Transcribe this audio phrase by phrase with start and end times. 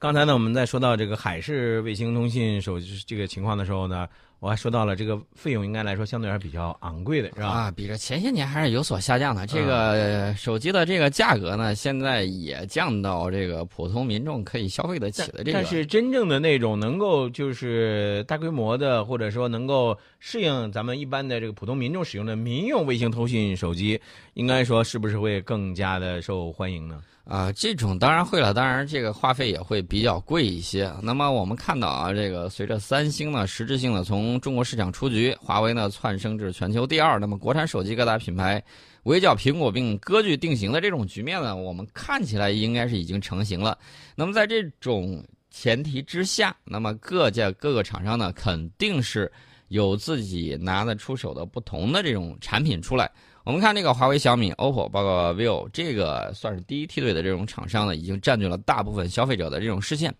[0.00, 4.06] 刚才呢，我们在说到这个海事卫星通信手机这个情况的时候呢，
[4.38, 7.48] 我还说到了这个费用应该来说相对还是比较昂贵的，是吧？
[7.48, 9.44] 啊，比这前些年还是有所下降的。
[9.44, 15.52] 这个手机的这个价格呢，现在也降到这个普通民众可以消费得起的这个。
[15.52, 24.00] 但是真正的那种能够就是大规模的，或者说能够适应咱们一般的这个普通民众使用的民用卫星通信手机，
[24.34, 27.02] 应该说是不是会更加的受欢迎呢？
[27.28, 30.90] 啊，这种当然会了，当然这个话费也会比较贵一些。
[31.02, 38.64] 那么我们看到啊，这个随着三星呢实质性的从中国市场出局，华为呢窜升至全球第二，那么国产手机各大品牌
[39.02, 43.76] 围剿苹果并割据定型的这种局面呢，我们看起来应该是已经成型了。
[44.14, 49.30] 那么在这种前提之下，那么各家各个厂商呢肯定是
[49.68, 53.10] 有自己拿得出手的不同的这种产品出来。
[53.48, 60.14] 我们看这个华为、小米、OPPO，包括 vivo，这个算是第一梯队的这种厂商呢，已经占据了大部分消费者的这种视线。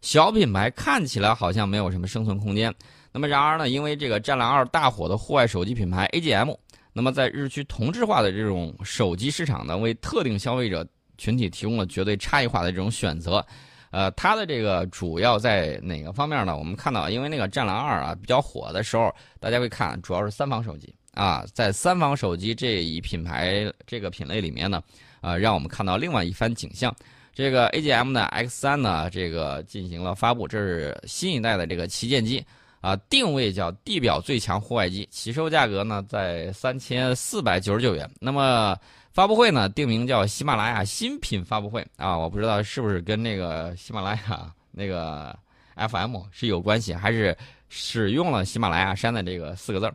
[0.00, 2.72] 小品牌看起来好像没有什么生存空间。
[3.10, 6.56] 那么然而呢，因为这个《战狼二》大火的户外手机品牌 AGM，
[6.92, 13.44] 那么在日趋同质化的这种手机市场呢，为特定消费者群体提供了绝对差异化的这种选择。
[13.90, 16.56] 呃，它的这个主要在哪个方面呢？
[16.56, 20.94] 我们看到，因为那个《战狼二》啊比较火的时候，大家会看，主要是三防手机。
[21.18, 24.80] 啊，在三防手机这一品牌这个品类里面呢，
[25.20, 26.94] 啊，让我们看到另外一番景象。
[27.34, 32.44] 这个 AGM 的 X3 呢，这个进行了发布，这是新一代的这个旗舰机，
[32.80, 38.08] 啊，定位叫地表最强户外机，起售价格呢在三千四百九十九元。
[38.20, 38.76] 那么
[39.12, 45.36] 发布会呢定名叫喜马拉雅新品发布会啊，我不知道是不是跟那个喜马拉雅那个
[45.74, 47.36] FM 是有关系，还是
[47.68, 49.94] 使用了喜马拉雅山的这个四个字儿。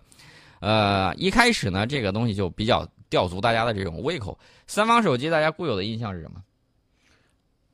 [0.63, 4.39] 呃，一开始呢，这个东西就比较吊足大家的这种胃口。
[4.65, 6.41] 三防手机，大家固有的印象是什么？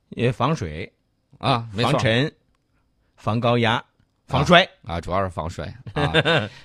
[0.08, 0.92] 也防水
[1.38, 2.32] 啊，防尘、
[3.14, 3.80] 防高压、
[4.26, 6.12] 防摔啊，主要是防摔 啊。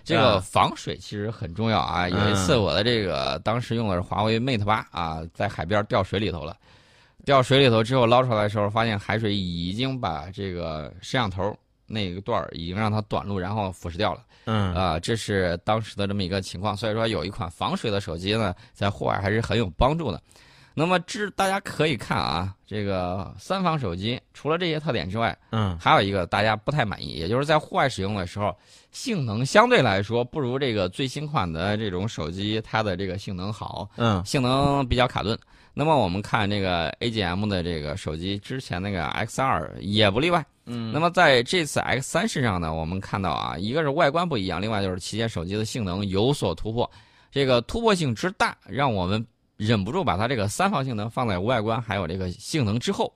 [0.03, 2.09] 这个防水其实很重要啊。
[2.09, 6.57] 有一次，我的这个当时用的是华为 Mate 八啊，在海边掉水里头了，
[7.23, 11.55] 掉水里头之后捞出来的时候，发现海水已经把这个摄像头
[11.87, 14.21] 那一段儿已经让它短路，然后腐蚀掉了。
[14.45, 20.21] 嗯啊，这是当时的这么一个情况，所以说有一款防水的手机呢，在户外还是很有帮助的。
[20.77, 28.53] 那么，这大家可以看啊，这个三防手机除了这些特点之外，嗯，还有一个大家不太满意，也就是在户外使用的时候，
[28.91, 35.39] 性能相对来说不如这个最新款的这种手机它的这个性能好，嗯，性能比较卡顿。
[35.73, 40.45] 那么我们看这个 AGM 的这个手机，之前那个 X 二也不例外。
[40.65, 46.89] 嗯，那么在这次 X3 身上呢，我们看到啊，一个是外观不一样，另外就是旗舰手机的性能有所突破。
[47.31, 49.25] 这个突破性之大，让我们
[49.57, 53.13] 忍不住把它这个三防性能放在外观还有这个性能之后。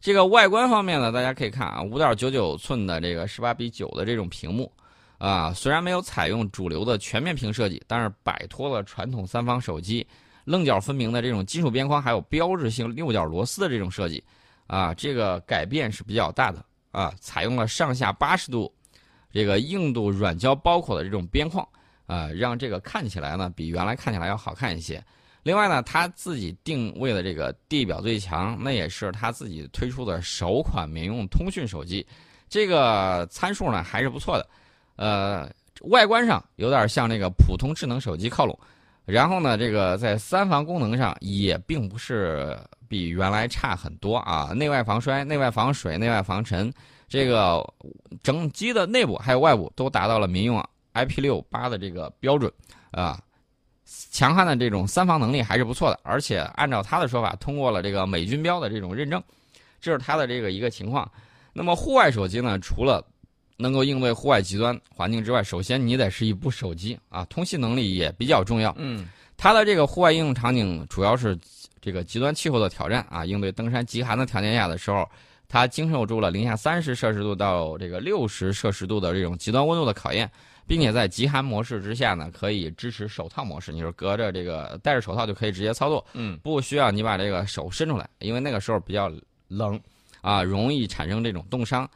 [0.00, 4.70] 这个外观方面呢，大家可以看啊，五点九九寸的这个十八比九的这种屏幕，
[5.18, 10.06] 啊，虽然没有采用主流的全面屏设计，但是摆脱了传统三防手机。
[10.44, 14.22] 棱角分明的这种金属边框，还有标志性六角螺丝的这种设计，
[14.68, 16.64] 啊，这个改变是比较大的
[16.96, 17.12] 啊。
[17.20, 18.72] 采用了上下八十度，
[19.30, 21.66] 这个硬度软胶包裹的这种边框，
[22.06, 25.02] 啊，让这个看起来呢比原来看起来要好看一些。
[25.42, 32.04] 另外呢，它自己定位的这个地表最强，那也是它自己推出的首款民用通讯手机，
[32.48, 34.48] 这个参数呢还是不错的。
[34.96, 35.48] 呃，
[35.82, 38.58] 外观上有点向那个普通智能手机靠拢。
[39.04, 46.72] 然后呢，这个在三防功能上也并不是比原来差很多啊，内外防摔、内外防水、内外防尘，
[47.08, 47.64] 这个
[48.22, 50.62] 整机的内部还有外部都达到了民用
[50.94, 52.52] IP 六八的这个标准
[52.90, 53.20] 啊，
[54.10, 59.22] 强悍的这种三防能力还是不错的，而且按照他的说法，通过了这个美军标的这种认证，
[59.80, 61.10] 这是他的这个一个情况。
[61.52, 63.04] 那么户外手机呢，除了
[63.56, 68.74] 能够应对户外极端环境之外，首先你得是一部手机啊，通信能力也比较重要。
[68.76, 71.38] 嗯，它的这个户外应用场景主要是
[71.86, 75.08] 这个极端气候的挑战啊，应对登山极寒的条件下的时候，
[75.46, 80.28] 它经受住了零下三十摄氏度到这个六十摄氏度的这种极端温度的考验，
[80.66, 89.08] 并且在极寒模式之下呢，可以支持手套模式，你说隔着这个戴着手套就可以直接操作，嗯，不需要你把这个手伸出来，因为那个时候比较
[89.46, 89.80] 冷
[90.22, 91.88] 啊，容易产生这种冻伤。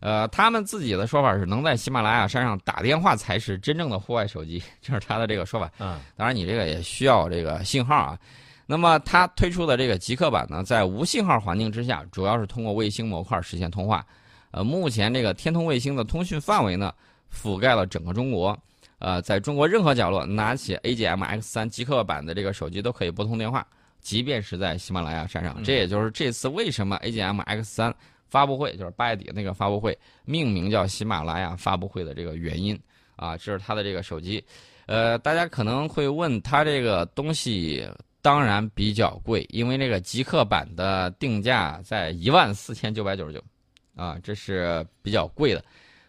[0.00, 5.70] 呃，他们自己的说法是能在喜马拉雅山上打电话才是真正的户外手机，这是他的这个说法。
[5.78, 8.18] 嗯，当然你这个也需要这个信号啊。
[8.66, 14.04] 那么它推出的这个极客版呢，在无信号环境之下，主要是通过卫星模块实现通话。
[14.50, 16.92] 呃，目前这个天通卫星的通讯范围呢，
[17.32, 18.56] 覆盖了整个中国。
[18.98, 23.66] 呃，在中国任何角落拿起 AGMX 三极客版的这个手机都可以拨通电话，
[24.00, 25.62] 即便是在喜马拉雅山上。
[25.62, 27.94] 这也就是这次为什么 AGMX 三。
[28.26, 32.76] 发布会，就是八月底那个发布会，命名叫喜马拉雅发布会的这个原因
[33.14, 34.42] 啊，这是它的这个手机。
[34.86, 37.88] 呃，大家可能会问，它这个东西
[38.24, 43.44] 当然比较贵，因为那个极客版的定价在一万四千九百九十九，
[43.94, 45.62] 啊，这是比较贵的。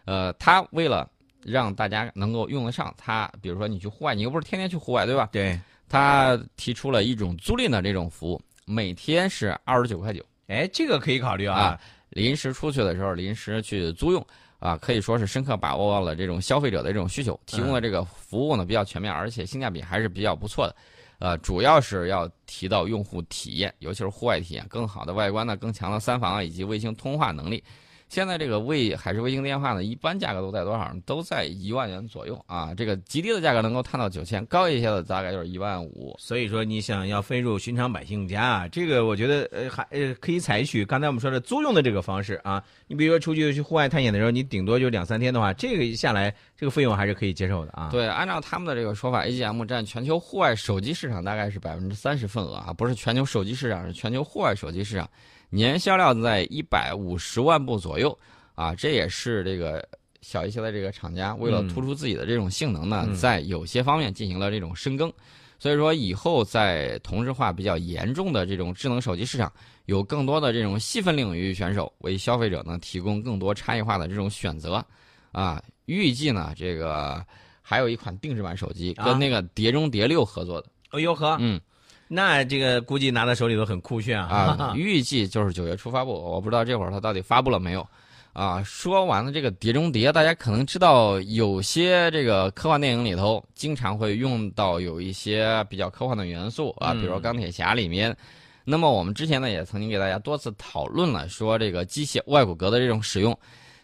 [0.06, 1.06] 呃，他为了
[1.44, 5.28] 让大家能够用得上，他比如说你去户外，你又不是天天去户外，对吧？
[5.30, 5.60] 对，
[5.90, 10.24] 他提出了一种租赁的这种服务，每天是二十九块九。
[10.46, 11.78] 哎，这个可以考虑啊。
[12.08, 14.26] 临时出去的时候，临时去租用。
[14.58, 20.74] 啊，可以说是深刻把握了这种消费者的这种需求，提供的这个服务呢比较全面，而且性价比还是比较不错的。
[21.18, 27.62] 呃，主要是要提到用户体验，尤其是户外体验，更好的外观呢，更强的三防啊，以及卫星通话能力。
[28.08, 30.94] 现在这个卫海事卫星电话呢，一般价格都在多少？
[31.04, 32.72] 都在一万元左右啊。
[32.74, 36.14] 这个极低的价格能够探到九千，高一些的大概就是一万五。
[36.18, 42.62] 所以说，你想要飞入寻常百姓家，这个我觉得呃还呃可以采取刚才我们说的租用的这个方式啊。
[42.86, 47.88] 你比如说出去去户外探险的时候，你顶多就两三天的话，这个下来这个费用还是可以接受的啊。
[47.90, 55.10] 对，按照他们的这个说法，AGM 占全球户外手机市场大概是百分之三十份额啊，不是全球手机市场，是全球户外手机市场，
[55.50, 58.16] 年销量在一百五十万部左右。
[58.54, 59.86] 啊，这也是这个
[60.22, 65.12] 小一些的这个厂家为了突出自己的这种性能呢，在有些方面进行了这种深耕。
[65.58, 69.52] 所以说，以后在同质化比较严重的这种智能手机市场，
[69.86, 74.84] 有更多的这种细分领域选手为消费者呢提供更多差异化的这种选择。
[75.32, 77.24] 啊，预计呢，这个
[77.60, 80.68] 还有一款定制版手机跟那个《碟中谍六》合作的。
[80.92, 81.60] 哦呦呵，嗯，
[82.08, 84.56] 那这个估计拿在手里头很酷炫啊。
[84.58, 87.86] 啊，预计就是九月初发布，我不知道这会儿它到底发布了没有。
[88.32, 98.14] 啊，说完了这个《碟中谍》，大家可能知道，有些这个科幻电影里头经常会用到有一些比较科幻的元素啊，比如说钢铁侠里面。
[98.62, 103.36] 那么我们之前呢也曾经给大家多次讨论了，说这个机械外骨骼的这种使用。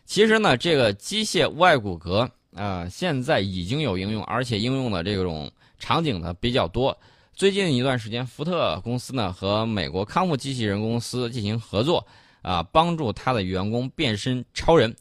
[0.04, 6.94] 其实呢，这个机械外骨骼啊，现在已经有应用，而且应用的这种场景呢比较多。
[7.42, 12.06] 最近一段时间，福特公司呢和美国康复机器人公司进行合作。
[12.40, 14.94] 啊，帮助他的员工变身超人，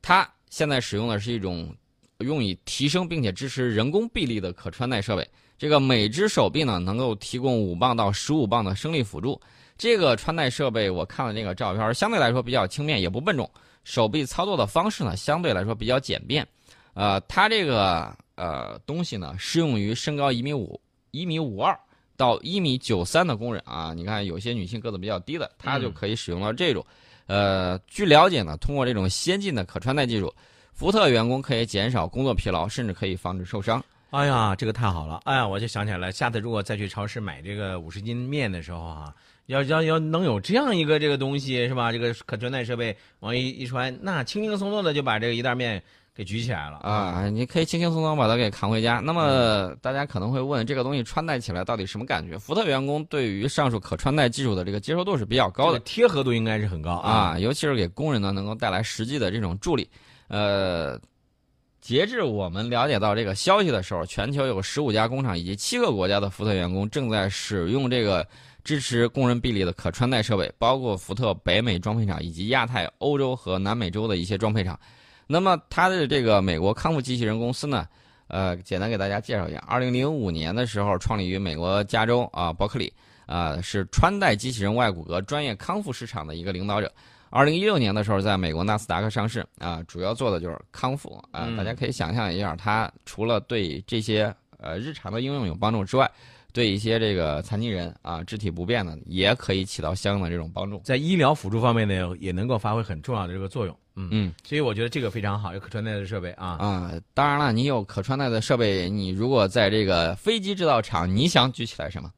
[0.00, 1.70] 他现在使用的是一种
[2.20, 5.28] 用以提升并且支持人工臂力的可穿戴设备。
[5.58, 9.38] 这个每只手臂呢，能够提供五磅到十五磅的升力辅助。
[9.76, 13.50] 这个穿戴设备我看了那个照片，相对来说比较轻便，也不笨重。
[13.84, 16.48] 手臂操作的方式呢，相对来说比较简便。
[16.94, 20.80] 呃，它这个呃东西呢，适用于身高一米五、
[21.16, 21.78] 一米五二。
[22.18, 26.82] 到一米九三的工人啊，你看有些女性个子比较低的，她就可以使用到这种。
[27.26, 30.32] 呃，据了解呢，通过这种先进的可穿戴技术，
[30.72, 33.84] 福特员工可以减少工作疲劳，甚至可以防止受伤。
[34.12, 35.20] 哎呀，这个太好了！
[35.26, 39.14] 哎呀，我就想起来了，下次如果再去超市买这个五十斤面的时候啊，
[39.44, 41.92] 要要要能有这样一个这个东西是吧？
[41.92, 45.82] 这个可穿戴设备往一一穿，那轻轻松松的就把这个一袋面。
[46.16, 47.28] 给举起来了啊！
[47.28, 49.00] 你可以轻轻松松把它给扛回家。
[49.00, 52.38] 那么大家可能会问，这个东西穿戴起来到底什么感觉？
[52.38, 57.38] 福特员工对于上述可穿戴技术的这个接受度是比较高的，贴合度应该是很高啊。
[57.38, 59.86] 尤其是给工人呢，能够带来实际的这种助力。
[60.28, 60.98] 呃，
[61.82, 68.26] 截至我们了解到这个消息的时候，全球有十五家工厂以及七个国家的福特员工正在使用这个
[68.64, 74.80] 支持工人臂力的可穿戴设备，包括福特北美装配厂以及亚太、欧洲和南美洲的一些装配厂。
[75.26, 77.86] 那么，它的这个美国康复机器人公司呢，
[78.28, 79.62] 呃，简单给大家介绍一下。
[79.66, 82.92] 二零零五年的时候，创立于美国加州啊，伯克利，
[83.26, 86.92] 啊，是穿戴机器人外骨骼专业康复市场的一个领导者。
[87.28, 91.48] 二零一六年的时候，在美国纳斯达克上市啊，主要做的就是康复啊。
[91.56, 96.08] 大家可以想象一下，它除了对这些呃日常的应用有帮助之外，
[96.56, 103.78] 对一些这个残疾人啊、肢体不便的，也可以起到相应的这种帮助，在医疗辅助方面呢，也能够发挥很重要的这个作用。
[103.94, 106.92] 嗯嗯，所以我觉得这个非常好，有可穿戴的设备啊啊！
[107.12, 112.10] 当然了，你有可穿戴的设备，你如果在这个飞机制造厂，你想举起来什么？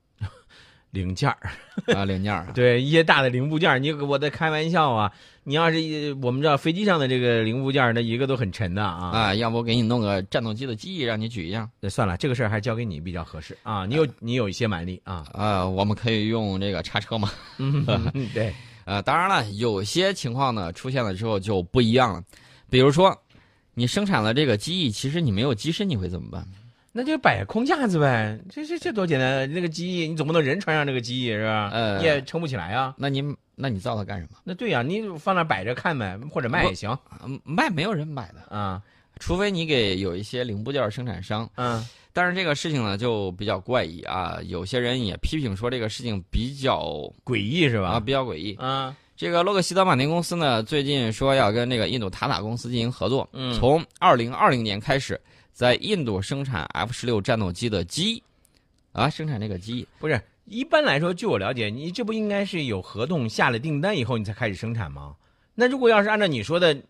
[0.91, 1.51] 零件儿
[1.95, 5.13] 啊，零件儿，对一些大的零部件儿你我在开玩笑啊！
[5.45, 5.79] 你要是
[6.23, 9.35] 我们知道飞机上的这个零部件儿那一个都很沉的啊啊！
[9.35, 11.69] 要不给你弄个战斗机的机翼让你举一下？
[11.81, 13.87] 那算了，这个事儿还是交给你比较合适啊！
[13.87, 15.67] 你有你有一些蛮力啊啊！
[15.67, 17.31] 我们可以用这个叉车嘛？
[17.59, 17.85] 嗯，
[18.35, 18.53] 对。
[18.85, 22.23] 呃，当然了，有些情况呢出现了之后就不一样了，
[22.71, 23.15] 比如说，
[23.75, 26.43] 你生产了这个机翼，其实你没有机身，你会怎么办？
[26.99, 29.49] 那就摆空架子呗，这这这多简单！
[29.53, 31.71] 那个机翼你总不能人穿上这个机翼是吧？
[31.73, 32.93] 呃，你也撑不起来啊。
[32.99, 33.23] 那你
[33.55, 34.39] 那你造它干什么？
[34.43, 36.99] 那对呀，你放那摆着看呗，或者卖也行。
[37.45, 38.83] 卖没有人买的啊，
[39.21, 41.49] 除非你给有一些零部件生产商。
[41.55, 41.87] 嗯。
[42.13, 44.39] 但是这个事情呢，就比较怪异啊！
[44.47, 46.83] 有些人也批评说这个事情比较
[47.25, 47.91] 诡异，是吧？
[47.91, 48.55] 啊，比较诡异。
[48.55, 55.21] 啊，这个洛克希德马丁公司呢，最近说要跟这个印度塔塔公司进行合作，嗯从二零二零年开始，
[55.59, 58.23] 在印度生产 F 十六战斗机的机，
[58.93, 59.85] 啊，生产这个机。
[59.99, 65.17] 不是，一般来说，据我了解，你这不应该是有合同下了订单以后你才开始生产吗？
[65.57, 66.81] 那如果要是按照你说的，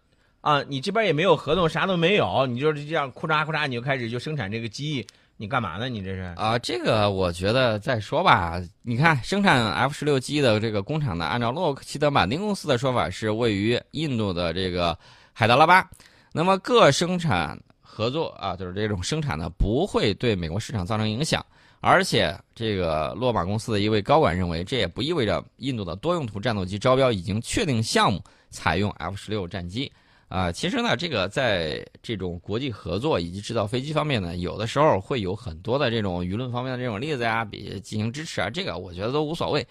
[0.42, 5.06] 啊，你这边也没有合同，啥都没有，你就是这样库嚓库嚓你就开始就生产这个机，
[5.38, 5.88] 你干嘛呢？
[5.88, 6.20] 你这是？
[6.36, 8.62] 啊，这个我觉得再说吧。
[8.82, 14.98] 你看，生产 F 十六机的这个工厂呢，按照洛克希德马丁公司的说法，是位于印度的这个
[15.32, 15.88] 海德拉巴。
[16.34, 17.58] 那么各生产
[17.98, 21.44] 合作啊，就是这种生产呢，不会对美国市场造成影响。
[21.80, 29.90] 而且，这个洛马公司的一位高管认为，这也不意味着印度的多用途战斗机招标已经确定项目采用 F 十六战机。
[30.28, 39.66] 啊，其实呢，这个在这种国际合作以及制造飞机方面呢，有的时候会有很多的这种舆论方面的这种例子呀，比进行支持啊，这个我觉得都无所谓。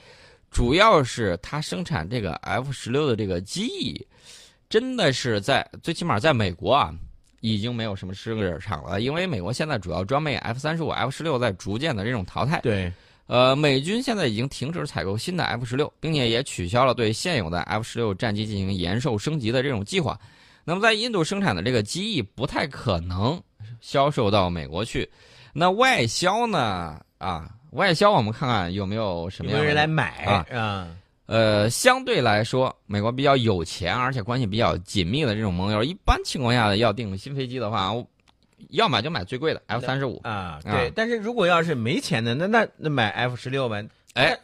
[0.52, 4.06] 主要是它生产这个 F 十六的这个机翼，
[4.68, 6.94] 真的是在最起码在美国啊，
[7.54, 12.60] 已经没有什么市场了，因为美国现在主要装备 F 三十五、F 十六在逐渐的这种淘汰。
[12.62, 12.92] 对，
[13.28, 20.20] 呃，美军现在已经停止采购新的 F 十六，并且也取消了对现有的 F 十六战机进行延寿升级的这种计划。
[20.64, 23.42] 那么，在印度生产的这个机翼不太可能
[23.80, 25.10] 销售到美国去。
[25.54, 27.00] 那外销呢？
[27.18, 30.88] 啊，外销我们看看有没有什么样的有没有人来买啊啊？
[31.28, 37.94] 呃，相对来说，美国比较有钱，而且关系比较紧密的这种盟友，一般情况下要订新飞机的话，
[38.70, 40.20] 要买就买最贵的 F 三十五。
[40.24, 40.92] 啊，对。
[40.96, 43.86] 但是如果要是没钱的，那那那买 F 十六呗。
[44.14, 44.36] 哎，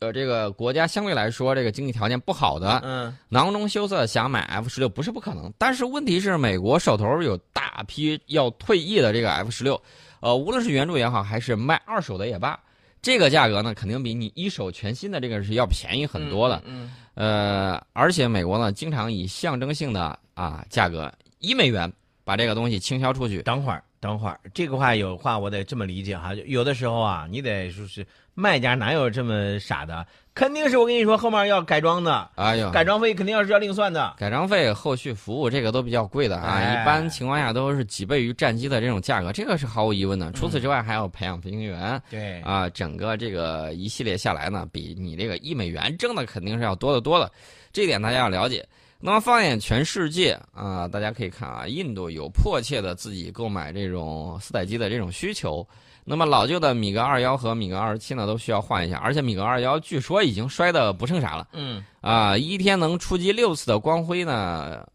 [0.00, 9.80] 呃，这个国家相对来说这个经济条件不好的，嗯，囊中羞涩想买 F 十六不是不可能，但是问题是美国手头有大批要退役的这个 F 十六，
[10.20, 12.60] 呃，无论是援助也好，还是卖二手的也罢，
[13.02, 16.62] 这个价格呢，肯定比你一手全新的这个是要便宜很多的。
[16.64, 21.92] 嗯，呃，而且美国呢，经常以象征性的啊价格一美元
[22.22, 23.42] 把这个东西倾销出去。
[23.42, 30.06] 等会儿，等会儿，这个话有话我得这么理解哈，有的时候啊，你得说是卖家哪有这么傻的？
[30.34, 34.14] 肯定是我跟你说后面要改装的，哎呦，改装费肯定要是要另算的。
[34.16, 40.32] 改装费、后续服务这个都比较贵的啊，哎一般情况下都是几倍于战机的这种价格，这个是毫无疑问的。
[40.32, 47.30] 除此之外，还要培养飞行员对，啊，整个这个一系列下来呢，比你这个一美元挣的肯定是要多得多的，
[47.70, 48.66] 这一点大家要了解。
[49.04, 55.66] 那么放眼全世界啊，大家可以看啊，印度有迫切的自己购买这种四代机的这种需求。
[56.04, 61.48] 那么老旧的米格二幺和米格二十七呢，都需要换一下，而且米格二幺据说已经摔得不剩啥了。
[61.52, 64.86] 嗯，啊，一天能出击六次的光辉呢，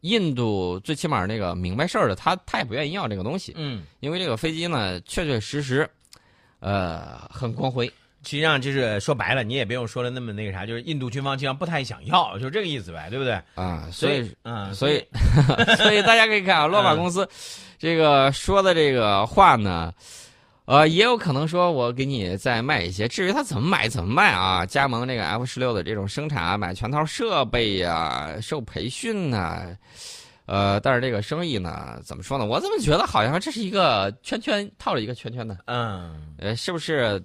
[0.00, 5.88] 印度最起码那个明白事儿的，他他也不愿意要这个东西，嗯，因为这个飞机呢，确确实实，
[6.60, 7.90] 呃，很光辉。
[8.26, 13.38] 实际上就是说白了，你也不用说的那么那个啥，就是印度军方经常不太想要，就是这个意思呗，对不对？
[13.54, 15.06] 啊，所以，嗯，所以，
[15.76, 17.28] 所以大家可以看啊， 洛马公司
[17.78, 19.92] 这个说的这个话呢，
[20.66, 29.76] 呃，也有可能说我给你再卖一些，至于他怎么买怎么卖啊，加盟这个 F 十六的这种生产啊，买全套设备呀、受培训呐、
[30.46, 32.46] 呃，但是这个生意呢，怎么说呢？
[32.46, 35.58] 我怎么觉得好像这是一个圈圈套了一个圈圈呢？
[35.66, 37.22] 嗯，呃，是不是？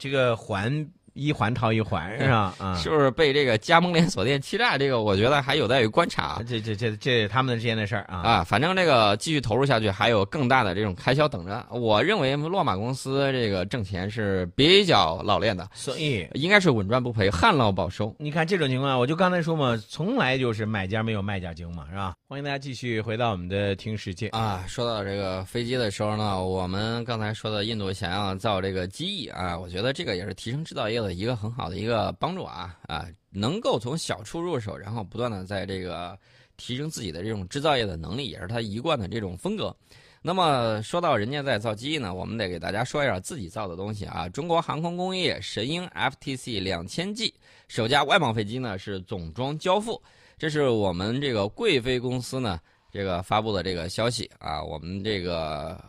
[0.00, 0.84] 这个环
[1.16, 2.54] 一环套一环 是吧？
[2.58, 4.76] 啊，是不是被这个加盟连锁店欺诈？
[4.76, 6.42] 这个我觉得还有待于观察。
[6.46, 11.66] 这这这这他们之间的事儿啊啊，反正这个继续投入下去，还有更大的这种开销等着。
[11.70, 18.14] 我认为洛马公司这个挣钱是比较老练的，所以应该是稳赚不赔，旱涝保收。
[18.18, 22.14] 你看这种情况，我就刚才说嘛，从来就是买家没有卖家精嘛，是吧？
[22.28, 24.64] 欢迎大家继续回到我们的听世界啊。
[24.66, 36.18] 说到这个飞机的时候呢，我们刚才说的印度想要造这个机翼啊，我觉得这个也是提升制造业的一个很好的一个帮助啊啊，能够从小处入手，然后不断的在这个
[36.56, 39.72] 提升自己的这种制造业的能力，也是他一贯的这种风格。
[40.20, 44.28] 那么说到人家在造机翼呢，我们得给大家说一下自己造的东西啊。
[44.28, 47.32] 中国航空工业神鹰 FTC 两千 G
[47.68, 50.02] 首架外贸飞机呢是总装交付。
[50.38, 52.60] 这是我们这个贵飞公司呢，
[52.92, 55.82] 这个发布的这个消息啊，我们这个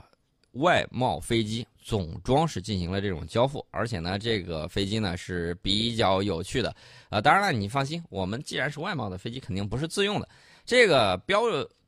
[0.54, 6.74] 外贸飞机总装是进行了这种交付，而且呢，这个飞机呢是比较有趣的
[7.10, 7.20] 啊。
[7.20, 10.30] 当然了，你放心，我们既然是外贸的飞机，肯定不是自用的。
[10.64, 11.42] 这个标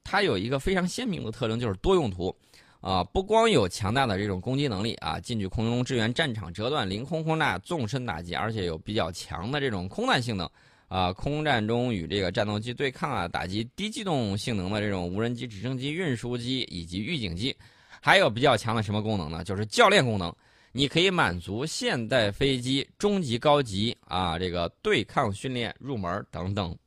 [0.04, 2.36] 它有一个非常鲜明的特征，就是多用途
[2.82, 10.50] 啊，不光有强大的这种攻击能力啊，近距空中支援战场折断、凌空轰炸、纵深打击，而且有比较强的这种空难性能。
[10.90, 17.56] 啊，空战中与这个战斗机对抗啊，打击低机动性能的这种无人机、直升机、运输机以及预警机，
[18.02, 19.44] 还有比较强的什么功能呢？
[19.44, 20.36] 就是教练功能。
[20.72, 26.78] 你可以满足现代飞机中级、高级啊这个对抗训练入门等等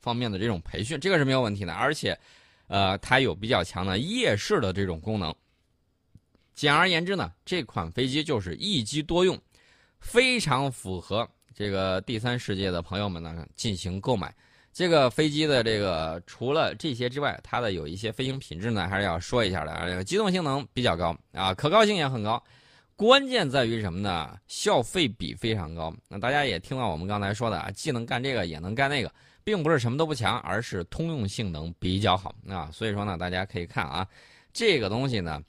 [0.00, 1.74] 方面的这种培训，这个是没有问题的。
[1.74, 2.18] 而且，
[2.68, 5.34] 呃，它有比较强的夜视的这种功能。
[6.54, 9.38] 简而言之呢，这款飞机就是一机多用，
[10.00, 11.28] 非常符合
[11.58, 14.32] 这个第三世界的朋友们呢进行购买。
[14.72, 20.04] 这个飞机的这个除了这些之外，它的有一些飞行品质呢，还是要说一下的啊。
[20.04, 22.40] 机动性能比较高啊，可靠性也很高。
[22.94, 24.38] 关键在于什么呢？
[24.46, 25.92] 消费比非常高。
[26.06, 29.12] 那大家也听到我们刚才说的啊，既能干这个，也能干那个，
[29.42, 32.70] 并不是什么都不强，而是通用性能比较好啊。
[32.72, 34.06] 所以说呢，大家可以看啊，
[34.52, 35.42] 这个东西呢，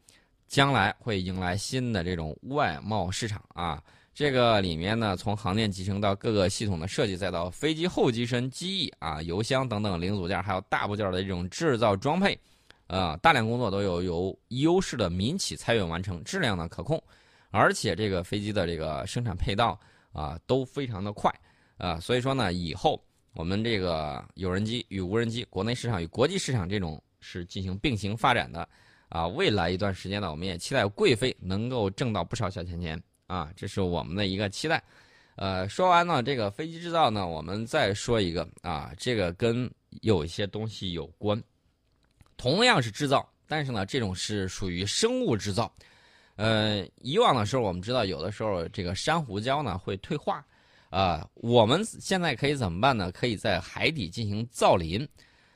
[0.48, 3.80] 将来会迎来新的这种外贸市场啊。
[4.20, 12.38] 这个里面呢，从航电集成到各个系统的设计，再到飞机后机身机翼啊、油箱等等零组件，还有大部件的这种制造装配，
[12.88, 17.02] 呃，大量工作都有由优势的民企参与完成，质量呢可控。
[17.50, 19.80] 而且这个飞机的这个生产配套
[20.12, 21.34] 啊都非常的快
[21.78, 28.68] 啊，所以说呢，以后我们这个有人机与无人机，国内市场与国际市场这种是进行并行发展的
[29.08, 29.26] 啊。
[29.26, 34.84] 未来一段时间呢，我们也期待贵飞能够挣到不少小钱钱啊，这是我们的一个期待。
[35.36, 39.72] 呃，说完了这个飞机制造呢，我们再说一个啊，这个跟
[40.02, 41.42] 有一些东西有关，
[42.38, 45.72] 同样是制造，但是呢，这种是属于生物制造。
[46.36, 50.44] 呃，以往的时候，我们知道有的时候这个珊瑚礁呢会退化，
[50.90, 53.12] 啊，我们现在可以怎么办呢？
[53.12, 55.08] 可以在海底进行造林，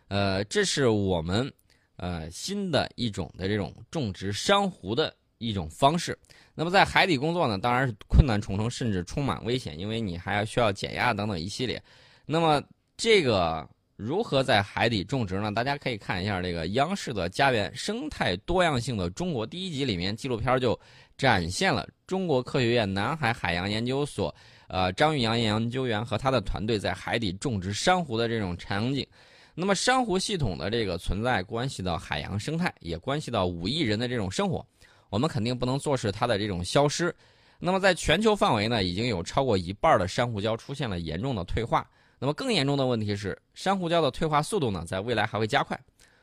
[0.09, 1.51] 呃，这是我们
[1.97, 6.17] 呃新的一种的这种种植珊瑚的一种方式。
[6.55, 11.81] 那么在海底工作呢，当然是困难重重，甚至充满危险，因为你还要需要减压等等一系列。
[12.25, 12.61] 那么
[12.97, 13.67] 这个。
[13.95, 15.53] 如何在海底种植呢？
[15.53, 20.77] 大家可以看一下这个央视的《家园生态多样性的中国》第一集里面，纪录片就
[21.15, 24.33] 展现了中国科学院南海海洋研究所，
[24.67, 29.05] 呃，张玉阳研究员和他的团队在海底种植珊瑚的这种场景。
[29.53, 34.65] 那么，珊瑚系统的这个存在关系到海洋生态，也关系到五亿人的这种生活。
[35.13, 37.15] 我们肯定不能坐视它的这种消失。
[37.59, 41.87] 那么，在全球范围呢，已经有超过一半的珊瑚礁出现了严重的退化。
[42.17, 45.79] 那么更严重的问题是，珊瑚礁的退化速度呢，在未来还会加快。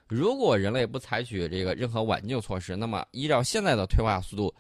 [0.09, 4.53] 如果人类不采取这个任何挽救措施，那么依照现在的退化速度，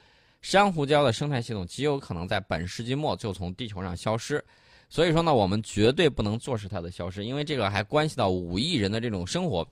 [0.42, 4.42] 珊瑚礁的生态系统极有可能在本世纪末就从地球上消失。
[4.88, 9.66] 所以说呢，我们绝对不能坐视它的消失，因为这个还关系到五亿人的这种生活。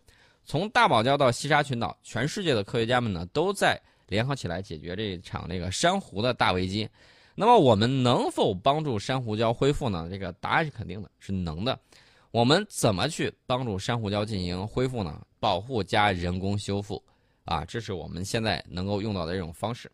[0.44, 6.88] 从大堡礁到西沙群岛，全世界的科学家们呢，都在联合起来解决这场这个珊瑚的大危机。
[7.34, 10.08] 那么我们能否帮助珊瑚礁恢复呢？
[10.10, 11.78] 这个答案是肯定的，是能的。
[12.30, 15.24] 我们怎么去帮助珊瑚礁进行恢复呢？
[15.38, 17.00] 保护加人工修复，
[17.44, 19.90] 啊，这是我们现在能够用到的一种方式。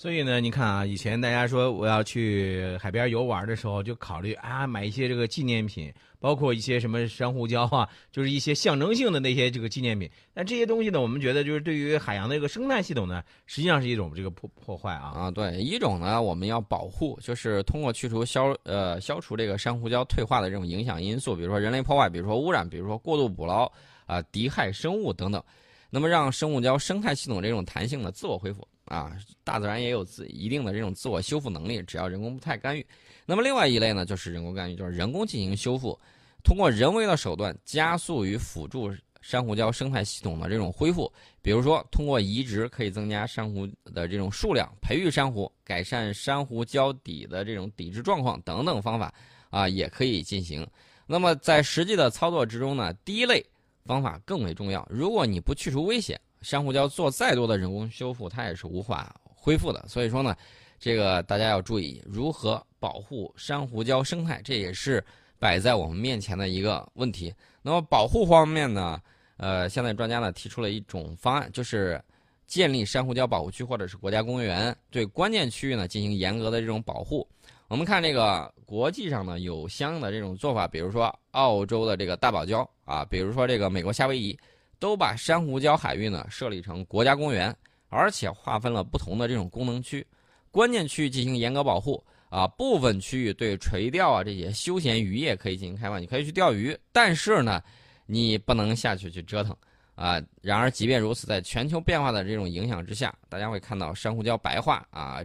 [0.00, 10.08] 所以呢，你看啊，以前大家说我要去海边游玩的时候，就考虑啊买一些这个纪念品，包括一些什么珊瑚礁啊，就是一些象征性的那些这个纪念品。
[10.32, 23.68] 但这些东西呢，我们觉得就是对于海洋的这个生态系统呢，实际上是一种这个破破坏啊啊，对，一种呢我们要保护，就是通过去除消呃消除这个珊瑚礁退化的这种影响因素，比如说人类破坏，比如说污染，比如说过度捕捞
[24.06, 25.42] 啊敌害生物等等，
[25.90, 28.64] 那么让生物礁生态系统这种弹性呢自我恢复。
[28.88, 32.84] 啊，大自然也有自一定的这种自我修复能力，只要人工不太干预。
[33.24, 35.98] 那么另外一类呢，就是人工干预，就是人工进行修复，
[36.42, 41.12] 通过人为的手段加速与辅助珊瑚礁生态系统的这种恢复。
[41.42, 49.12] 比如说，通过移植可以增加珊瑚的这种数量，培育珊瑚，改善珊瑚礁底的这种底质状况等等方法
[49.50, 50.66] 啊，也可以进行。
[51.06, 53.44] 那么在实际的操作之中呢，第一类
[53.84, 54.86] 方法更为重要。
[54.90, 59.84] 如果你不去除危险，珊瑚礁做再多的人工修复，它也是无法恢复的。
[59.88, 60.36] 所以说呢，
[60.78, 65.04] 这个大家要注意如何保护珊瑚礁生态，这也是
[65.38, 67.34] 摆在我们面前的一个问题。
[67.62, 69.00] 那么保护方面呢，
[69.36, 72.00] 呃，现在专家呢提出了一种方案，就是
[72.46, 77.26] 建立珊瑚礁保护区或者是国家公园，对关键区域呢进行严格的这种保护。
[77.66, 84.38] 我们看这个国际上呢有相应的这种做法，比如说澳洲的这个大堡礁啊，比如说这个美国夏威夷。
[84.78, 87.54] 都把珊瑚礁海域呢设立成国家公园，
[87.88, 90.06] 而且划分了不同的这种功能区，
[90.50, 92.46] 关键区域进行严格保护啊。
[92.46, 97.62] 部分区域对垂钓啊这些休闲渔业可以进行开放，你可以去钓鱼，但是呢，
[98.06, 99.56] 你不能下去去折腾
[99.94, 100.20] 啊。
[100.40, 105.24] 然而，即便如此，在全球变化的这种影响之下，大家会看到珊瑚礁白化啊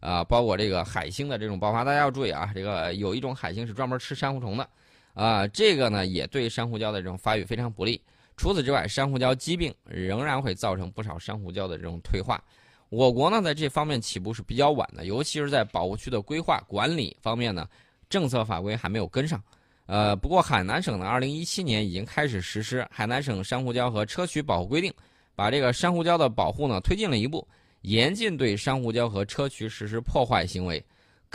[0.00, 1.82] 啊，包括这个海星的这种爆发。
[1.82, 4.68] 大家要注意啊，这个有一种海星是专门吃珊瑚虫的
[5.14, 8.00] 啊，这个呢也对珊瑚礁的这种发育非常不利。
[8.36, 12.42] 除此之外，珊瑚礁疾病仍然会造成不少珊瑚礁的这种退化。
[12.90, 17.68] 我国呢，在这方面起步是比较晚的，尤其是在保护区的规划管理方面呢，
[18.08, 19.42] 政策法规还没有跟上。
[19.86, 24.90] 呃，不过海南省呢，二零一七年已经开始实施《海南省珊瑚礁和砗磲保护规定》，
[25.34, 27.46] 把这个珊瑚礁的保护呢推进了一步，
[27.82, 30.84] 严禁对珊瑚礁和砗磲实施破坏行为。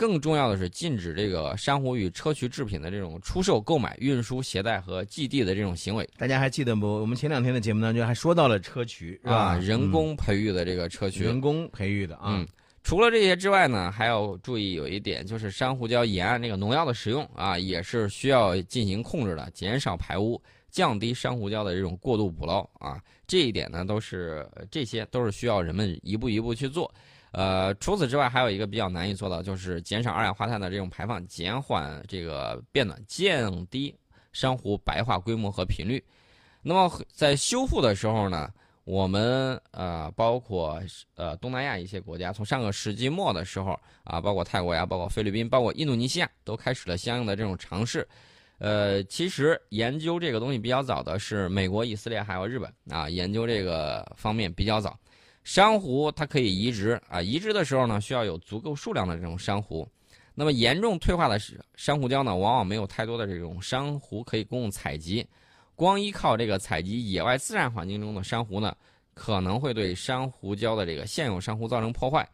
[0.00, 6.08] 更重要的是，禁止这个珊瑚与砗磲制品的这种出售、购买、运输、携带和寄递的这种行为。
[6.16, 6.86] 大家还记得不？
[6.86, 9.58] 我们前两天的节目当中还说到了砗磲，是吧？
[9.58, 12.28] 人工培育的这个砗磲，人工培育的啊。
[12.28, 12.48] 嗯，
[12.82, 22.98] 除了这些之外呢，还要注意有一点，就是珊瑚礁沿岸这个农药的使用啊，也是需要进行控制的，减少排污，降低珊瑚礁的这种过度捕捞啊。
[23.26, 26.90] 这一点呢，都是这些都是需要人们一步一步去做。
[27.32, 33.94] 呃，除此之外，还有一个比较难以做到，就是减少二氧化碳的这种排放，减缓这个变暖，降低
[34.32, 36.04] 珊瑚白化规模和频率。
[36.62, 38.52] 那么在修复的时候呢，
[38.84, 40.82] 我们呃，包括
[41.14, 48.06] 呃东南亚一些国家，从上个世纪末的时候啊，包括泰国呀，包括菲律宾，包括印度尼西亚，都开始了相应的这种尝试。
[48.58, 54.98] 呃，其实研究这个东西比较早的是美国、以色列还有日本啊，研究这个方面比较早。
[55.52, 59.84] 珊瑚它可以移植啊，移植的时候呢，需要有足够数量的这种珊瑚。
[60.32, 61.40] 那么严重退化的
[61.74, 65.26] 珊瑚礁呢，往往没有太多的这种珊瑚可以供采集。
[65.74, 68.72] 光依靠这个采集野外自然环境中的珊瑚呢，
[69.12, 72.24] 可能会对珊瑚礁的这个现有珊瑚造成破坏。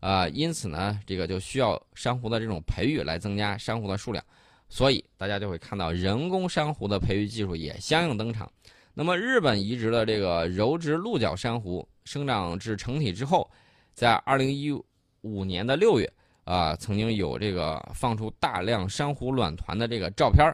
[0.00, 4.24] 啊，因此呢，这个就需要珊瑚的这种培育来增加珊瑚的数量。
[4.70, 8.50] 所以大家就会看到人工珊瑚的培育技术也相应登场。
[8.94, 13.50] 那么日本移植的这个柔质鹿角珊瑚生长至成体之后，
[13.92, 14.72] 在二零一
[15.20, 16.12] 五年的六月
[16.44, 20.44] 啊，曾经有这个放出大量珊瑚卵团的这个照片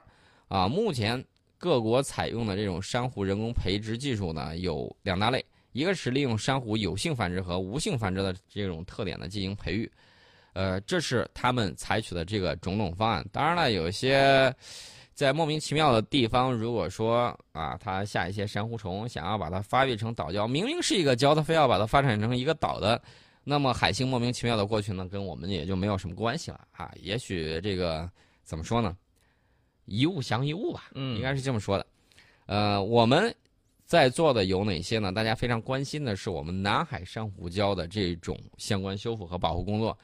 [0.48, 0.68] 啊。
[0.68, 1.24] 目前
[1.56, 9.90] 各国采用的这种珊瑚人工培植技术呢，有两大类，一个是利用珊瑚有性繁殖和无性繁殖的这种特点呢进行培育，
[10.52, 13.26] 呃，这是他们采取的这个种种方案。
[13.32, 14.54] 当然了，有一些。
[15.18, 23.02] 在莫名其妙的地方，如果说啊，它下一些珊瑚虫，想要把它发育成岛礁，明明是一个礁，它非要把它发展成一个岛的，
[23.42, 26.88] 那么海星莫名其妙的过去呢，跟我们也就没有什么关系了啊。
[27.02, 28.08] 也许这个
[28.44, 28.96] 怎么说呢？
[29.86, 31.84] 一物降一物吧，嗯，应该是这么说的。
[32.46, 33.34] 呃，我们
[33.84, 35.10] 在座的有哪些呢？
[35.10, 39.98] 大家非常关心的是我们南海珊瑚礁的这种相关修复和保护工作。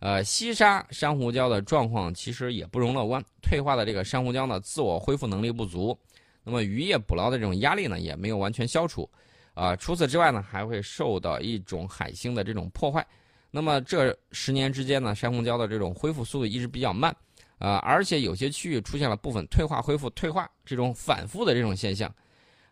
[0.00, 5.96] 呃，西沙珊瑚礁的状况其实也不容乐观，退化的这个珊瑚礁呢，自我恢复能力不足，
[6.42, 9.06] 那么渔业捕捞的这种压力呢，也没有完全消除，
[9.52, 13.06] 啊，除此之外呢，还会受到一种海星的这种破坏，
[13.50, 17.14] 那么这十年之间呢，珊瑚礁的这种恢复速度一直比较慢，
[17.58, 22.10] 啊，而且有些区域出现了部分退化、恢复、退化这种反复的这种现象，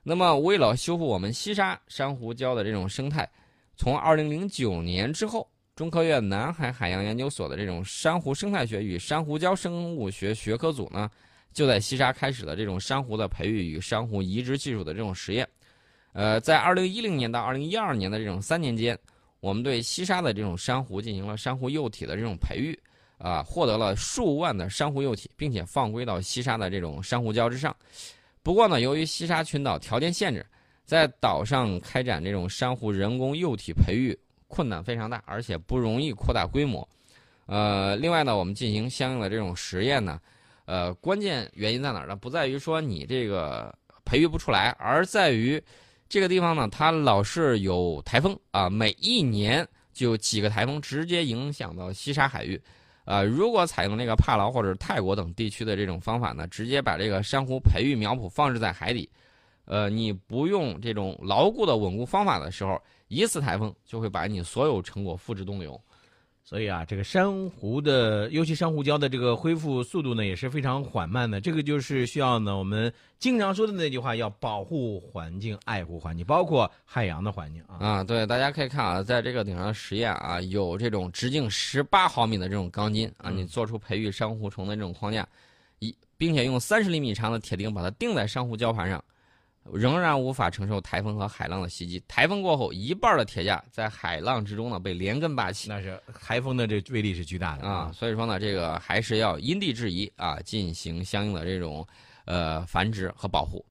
[0.03, 3.31] 那么为了修复我们西沙珊瑚礁的这种生态，
[3.77, 5.47] 从二零零九年之后。
[5.79, 11.09] 中科院南海海洋研究所的这种珊瑚生态学与珊瑚礁生物学学科组呢，
[11.53, 15.49] 就在西沙开始了这种珊瑚的培育与珊瑚移植技术的这种实验。
[16.14, 18.99] 呃，在二零一零年到二零一二年的这种三年间，
[19.38, 22.77] 我们对西沙的这种珊瑚进行了珊瑚幼体的这种培育，
[23.17, 27.73] 啊，获得了数万的珊瑚幼体，并且放归到西沙的这种珊瑚礁之上。
[28.43, 30.45] 不过呢，由于西沙群岛条件限制，
[30.85, 34.19] 在岛上开展这种珊瑚人工幼体培育。
[34.48, 36.87] 困难非常大，而且不容易扩大规模。
[37.46, 40.20] 呃，另外呢，我们进行相应的这种实验呢，
[40.66, 42.16] 呃，关键原因在哪儿呢？
[42.16, 45.62] 不在于说你这个培育不出来，而在于
[46.11, 52.61] 这个地方呢，它老是有台风啊，每一年就几个台风直接影响到西沙海域。
[53.04, 59.08] 啊，如果采用那个帕劳或者泰国等地区的这种方法呢，直接把这个珊瑚培育苗圃放置在海底，
[59.64, 62.78] 呃，你不用这种牢固的稳固方法的时候。
[63.09, 65.81] 一次台风就会把你所有成果付之东流，
[66.44, 71.40] 所以啊，这个珊瑚的，尤其珊瑚礁的这个恢复速度呢也是非常缓慢的。
[71.40, 77.77] 这个就是需要呢，我们经常说的那句话，要保护环境、爱护环境，包括海洋的环境啊。
[77.81, 85.27] 啊，对，大家可以看啊，在这个顶上实验啊，有这种直径十八毫米的这种钢筋啊，你做出培育珊瑚虫的这种框架，
[85.81, 89.03] 一，并且用三十厘米长的铁钉把它钉在珊瑚礁盘上。
[89.72, 92.02] 仍然无法承受台风和海浪的袭击。
[92.09, 95.68] 台风过后，一半的铁架在海浪之中呢被连根拔起。
[95.68, 97.90] 那是台风的这威力是巨大的啊！
[97.94, 101.87] 所以说呢，这个还是要因地制宜啊，进行相应的这种
[102.24, 103.64] 呃繁殖和保护。